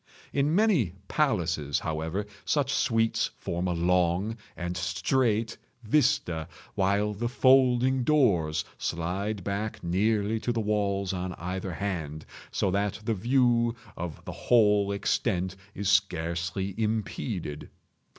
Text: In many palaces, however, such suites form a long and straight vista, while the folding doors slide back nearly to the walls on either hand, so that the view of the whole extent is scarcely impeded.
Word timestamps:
In 0.33 0.55
many 0.55 0.95
palaces, 1.09 1.77
however, 1.77 2.25
such 2.43 2.73
suites 2.73 3.29
form 3.37 3.67
a 3.67 3.73
long 3.73 4.35
and 4.57 4.75
straight 4.75 5.57
vista, 5.83 6.47
while 6.73 7.13
the 7.13 7.29
folding 7.29 8.03
doors 8.03 8.65
slide 8.79 9.43
back 9.43 9.83
nearly 9.83 10.39
to 10.39 10.51
the 10.51 10.59
walls 10.59 11.13
on 11.13 11.33
either 11.33 11.73
hand, 11.73 12.25
so 12.49 12.71
that 12.71 13.01
the 13.05 13.13
view 13.13 13.75
of 13.95 14.25
the 14.25 14.31
whole 14.31 14.91
extent 14.91 15.55
is 15.75 15.87
scarcely 15.87 16.73
impeded. 16.81 17.69